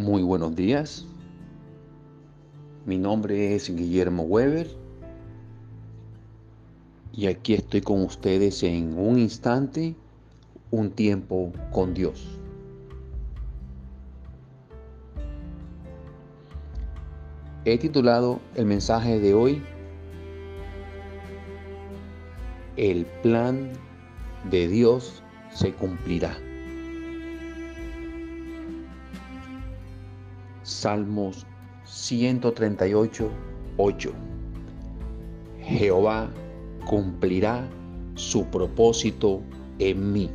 Muy 0.00 0.22
buenos 0.22 0.56
días. 0.56 1.04
Mi 2.86 2.96
nombre 2.96 3.54
es 3.54 3.68
Guillermo 3.68 4.22
Weber 4.22 4.66
y 7.12 7.26
aquí 7.26 7.52
estoy 7.52 7.82
con 7.82 8.02
ustedes 8.04 8.62
en 8.62 8.98
un 8.98 9.18
instante, 9.18 9.94
un 10.70 10.90
tiempo 10.90 11.52
con 11.70 11.92
Dios. 11.92 12.38
He 17.66 17.76
titulado 17.76 18.40
el 18.54 18.64
mensaje 18.64 19.20
de 19.20 19.34
hoy 19.34 19.62
El 22.78 23.04
plan 23.22 23.70
de 24.50 24.66
Dios 24.66 25.22
se 25.52 25.74
cumplirá. 25.74 26.38
Salmos 30.70 31.46
138, 31.84 33.28
8. 33.76 34.12
Jehová 35.62 36.30
cumplirá 36.86 37.68
su 38.14 38.44
propósito 38.46 39.42
en 39.80 40.12
mí. 40.12 40.30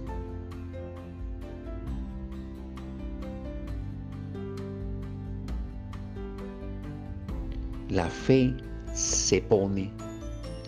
La 7.88 8.10
fe 8.10 8.54
se 8.94 9.42
pone, 9.42 9.90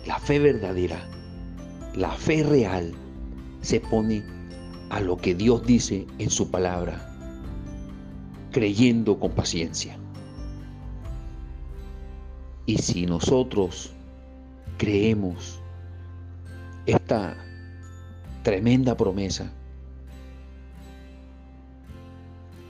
la 0.06 0.18
fe 0.18 0.38
verdadera, 0.38 1.06
la 1.94 2.10
fe 2.12 2.42
real 2.42 2.94
se 3.60 3.80
pone 3.80 4.24
a 4.88 5.00
lo 5.00 5.18
que 5.18 5.34
Dios 5.34 5.62
dice 5.66 6.06
en 6.18 6.30
su 6.30 6.50
palabra 6.50 7.17
creyendo 8.50 9.18
con 9.18 9.32
paciencia. 9.32 9.96
Y 12.66 12.78
si 12.78 13.06
nosotros 13.06 13.92
creemos 14.76 15.60
esta 16.86 17.36
tremenda 18.42 18.96
promesa, 18.96 19.52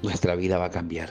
nuestra 0.02 0.36
vida 0.36 0.58
va 0.58 0.66
a 0.66 0.70
cambiar. 0.70 1.10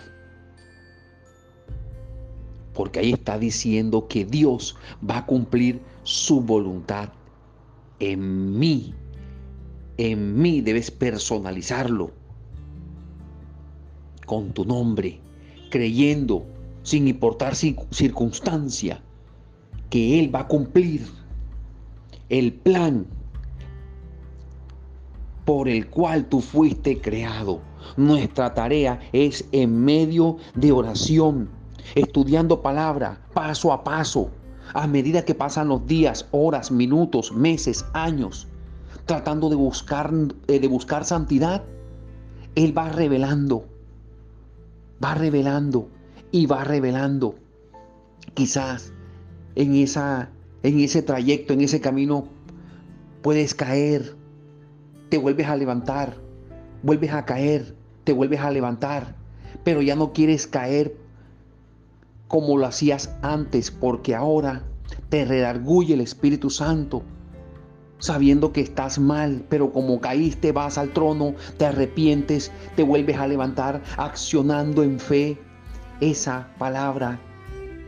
Porque 2.73 2.99
ahí 2.99 3.13
está 3.13 3.37
diciendo 3.37 4.07
que 4.07 4.23
Dios 4.23 4.77
va 5.07 5.17
a 5.17 5.25
cumplir 5.25 5.81
su 6.03 6.41
voluntad 6.41 7.09
en 7.99 8.57
mí. 8.57 8.93
En 9.97 10.39
mí 10.39 10.61
debes 10.61 10.91
personalizarlo 10.91 12.11
con 14.27 14.51
tu 14.51 14.65
nombre, 14.65 15.19
creyendo, 15.71 16.45
sin 16.83 17.07
importar 17.07 17.55
circunstancia, 17.55 19.01
que 19.89 20.19
Él 20.19 20.33
va 20.33 20.41
a 20.41 20.47
cumplir 20.47 21.07
el 22.29 22.53
plan 22.53 23.07
por 25.45 25.69
el 25.69 25.87
cual 25.87 26.25
tú 26.25 26.41
fuiste 26.41 26.99
creado. 27.01 27.61
Nuestra 27.95 28.53
tarea 28.53 28.99
es 29.13 29.47
en 29.53 29.83
medio 29.85 30.37
de 30.55 30.73
oración, 30.73 31.49
estudiando 31.95 32.61
palabra 32.61 33.21
paso 33.33 33.71
a 33.71 33.83
paso, 33.83 34.29
a 34.73 34.87
medida 34.87 35.23
que 35.23 35.33
pasan 35.33 35.69
los 35.69 35.87
días, 35.87 36.27
horas, 36.31 36.69
minutos, 36.69 37.31
meses, 37.31 37.85
años, 37.93 38.49
tratando 39.05 39.49
de 39.49 39.55
buscar, 39.55 40.13
eh, 40.47 40.59
de 40.59 40.67
buscar 40.67 41.05
santidad. 41.05 41.63
Él 42.55 42.77
va 42.77 42.89
revelando 42.89 43.63
va 45.03 45.15
revelando 45.15 45.89
y 46.31 46.45
va 46.45 46.63
revelando. 46.63 47.35
Quizás 48.33 48.93
en, 49.55 49.75
esa, 49.75 50.29
en 50.63 50.79
ese 50.79 51.01
trayecto, 51.01 51.53
en 51.53 51.61
ese 51.61 51.81
camino, 51.81 52.27
puedes 53.21 53.55
caer, 53.55 54.15
te 55.09 55.17
vuelves 55.17 55.47
a 55.47 55.55
levantar, 55.55 56.15
vuelves 56.83 57.13
a 57.13 57.25
caer, 57.25 57.75
te 58.03 58.13
vuelves 58.13 58.41
a 58.41 58.51
levantar, 58.51 59.15
pero 59.63 59.81
ya 59.81 59.95
no 59.95 60.13
quieres 60.13 60.47
caer 60.47 60.95
como 62.27 62.57
lo 62.57 62.65
hacías 62.65 63.15
antes, 63.21 63.71
porque 63.71 64.15
ahora 64.15 64.63
te 65.09 65.25
redarguye 65.25 65.93
el 65.93 66.01
Espíritu 66.01 66.49
Santo 66.49 67.03
sabiendo 67.99 68.51
que 68.51 68.61
estás 68.61 68.99
mal, 68.99 69.43
pero 69.49 69.71
como 69.71 69.99
caíste 69.99 70.51
vas 70.51 70.77
al 70.77 70.89
trono, 70.89 71.35
te 71.57 71.65
arrepientes, 71.65 72.51
te 72.75 72.83
vuelves 72.83 73.17
a 73.17 73.27
levantar 73.27 73.81
accionando 73.97 74.83
en 74.83 74.99
fe. 74.99 75.37
Esa 75.99 76.47
palabra 76.59 77.19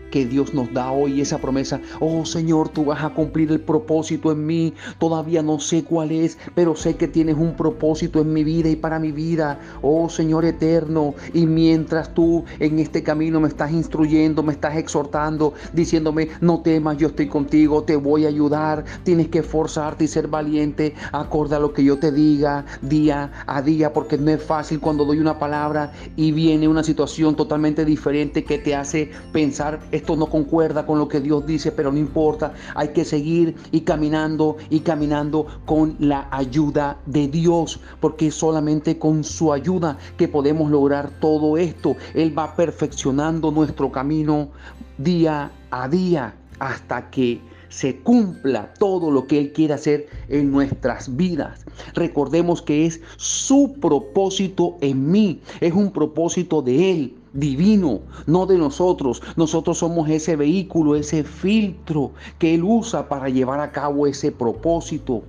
que 0.09 0.25
Dios 0.25 0.53
nos 0.53 0.71
da 0.73 0.91
hoy, 0.91 1.21
esa 1.21 1.37
promesa, 1.37 1.79
oh 1.99 2.25
Señor, 2.25 2.69
tú 2.69 2.85
vas 2.85 3.03
a 3.03 3.09
cumplir 3.09 3.51
el 3.51 3.59
propósito 3.59 4.31
en 4.31 4.45
mí, 4.45 4.73
todavía 4.97 5.41
no 5.41 5.59
sé 5.59 5.83
cuál 5.83 6.11
es, 6.11 6.37
pero 6.55 6.75
sé 6.75 6.95
que 6.95 7.07
tienes 7.07 7.37
un 7.37 7.55
propósito 7.55 8.21
en 8.21 8.33
mi 8.33 8.43
vida 8.43 8.69
y 8.69 8.75
para 8.75 8.99
mi 8.99 9.11
vida, 9.11 9.59
oh 9.81 10.09
Señor 10.09 10.45
eterno, 10.45 11.13
y 11.33 11.45
mientras 11.45 12.13
tú 12.13 12.45
en 12.59 12.79
este 12.79 13.03
camino 13.03 13.39
me 13.39 13.47
estás 13.47 13.71
instruyendo, 13.71 14.43
me 14.43 14.53
estás 14.53 14.77
exhortando, 14.77 15.53
diciéndome, 15.73 16.29
no 16.41 16.61
temas, 16.61 16.97
yo 16.97 17.07
estoy 17.07 17.27
contigo, 17.27 17.83
te 17.83 17.95
voy 17.95 18.25
a 18.25 18.29
ayudar, 18.29 18.85
tienes 19.03 19.27
que 19.27 19.39
esforzarte 19.39 20.05
y 20.05 20.07
ser 20.07 20.27
valiente, 20.27 20.95
acorde 21.11 21.55
a 21.55 21.59
lo 21.59 21.73
que 21.73 21.83
yo 21.83 21.99
te 21.99 22.11
diga 22.11 22.65
día 22.81 23.31
a 23.45 23.61
día, 23.61 23.93
porque 23.93 24.17
no 24.17 24.31
es 24.31 24.43
fácil 24.43 24.79
cuando 24.79 25.05
doy 25.05 25.19
una 25.19 25.39
palabra 25.39 25.91
y 26.15 26.31
viene 26.31 26.67
una 26.67 26.83
situación 26.83 27.35
totalmente 27.35 27.85
diferente 27.85 28.43
que 28.43 28.57
te 28.57 28.75
hace 28.75 29.11
pensar, 29.31 29.79
esto 29.99 30.15
no 30.15 30.27
concuerda 30.27 30.85
con 30.85 30.97
lo 30.97 31.07
que 31.07 31.19
Dios 31.19 31.45
dice, 31.45 31.71
pero 31.71 31.91
no 31.91 31.97
importa, 31.97 32.53
hay 32.73 32.89
que 32.89 33.05
seguir 33.05 33.55
y 33.71 33.81
caminando 33.81 34.57
y 34.69 34.79
caminando 34.79 35.45
con 35.65 35.95
la 35.99 36.27
ayuda 36.31 36.97
de 37.05 37.27
Dios, 37.27 37.79
porque 37.99 38.27
es 38.27 38.35
solamente 38.35 38.97
con 38.97 39.23
su 39.23 39.53
ayuda 39.53 39.97
que 40.17 40.27
podemos 40.27 40.71
lograr 40.71 41.11
todo 41.19 41.57
esto. 41.57 41.95
Él 42.13 42.37
va 42.37 42.55
perfeccionando 42.55 43.51
nuestro 43.51 43.91
camino 43.91 44.49
día 44.97 45.51
a 45.71 45.87
día 45.87 46.33
hasta 46.59 47.09
que 47.09 47.41
se 47.69 47.97
cumpla 47.97 48.73
todo 48.79 49.11
lo 49.11 49.27
que 49.27 49.39
Él 49.39 49.53
quiere 49.53 49.73
hacer 49.73 50.07
en 50.27 50.51
nuestras 50.51 51.15
vidas. 51.15 51.65
Recordemos 51.93 52.61
que 52.61 52.85
es 52.85 52.99
su 53.17 53.75
propósito 53.79 54.77
en 54.81 55.11
mí, 55.11 55.41
es 55.61 55.73
un 55.73 55.91
propósito 55.91 56.61
de 56.61 56.91
Él 56.91 57.18
divino, 57.33 58.01
no 58.25 58.45
de 58.45 58.57
nosotros. 58.57 59.21
Nosotros 59.35 59.77
somos 59.77 60.09
ese 60.09 60.35
vehículo, 60.35 60.95
ese 60.95 61.23
filtro 61.23 62.11
que 62.37 62.55
Él 62.55 62.63
usa 62.63 63.07
para 63.07 63.29
llevar 63.29 63.59
a 63.59 63.71
cabo 63.71 64.07
ese 64.07 64.31
propósito. 64.31 65.23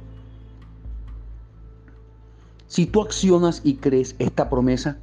Si 2.67 2.87
tú 2.87 3.03
accionas 3.03 3.61
y 3.65 3.75
crees 3.75 4.15
esta 4.19 4.49
promesa, 4.49 4.99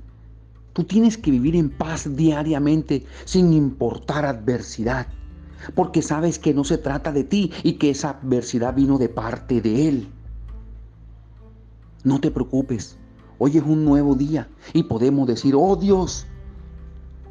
tú 0.74 0.84
tienes 0.84 1.18
que 1.18 1.31
vivir 1.31 1.56
en 1.56 1.69
paz 1.69 2.16
diariamente 2.16 3.06
sin 3.25 3.52
importar 3.52 4.25
adversidad, 4.25 5.07
porque 5.75 6.02
sabes 6.02 6.40
que 6.40 6.53
no 6.53 6.63
se 6.63 6.78
trata 6.78 7.12
de 7.12 7.24
ti 7.24 7.52
y 7.63 7.74
que 7.74 7.90
esa 7.90 8.12
adversidad 8.12 8.74
vino 8.74 8.97
de 8.97 9.09
parte 9.09 9.59
de 9.59 9.90
Él. 9.90 10.07
No 12.03 12.22
te 12.22 12.31
preocupes, 12.31 12.96
hoy 13.38 13.57
es 13.57 13.63
un 13.63 13.84
nuevo 13.84 14.16
día 14.16 14.47
y 14.72 14.84
podemos 14.84 15.28
decir, 15.28 15.53
oh 15.57 15.75
Dios, 15.75 16.25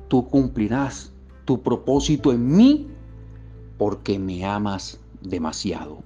tú 0.09 0.29
cumplirás 0.29 1.13
tu 1.45 1.63
propósito 1.63 2.33
en 2.33 2.57
mí 2.57 2.87
porque 3.79 4.19
me 4.19 4.45
amas 4.45 5.01
demasiado. 5.21 6.03